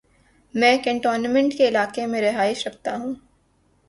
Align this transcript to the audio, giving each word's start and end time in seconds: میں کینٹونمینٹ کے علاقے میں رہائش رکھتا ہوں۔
میں 0.53 0.77
کینٹونمینٹ 0.77 1.53
کے 1.57 1.67
علاقے 1.67 2.05
میں 2.05 2.21
رہائش 2.21 2.67
رکھتا 2.67 2.95
ہوں۔ 2.97 3.13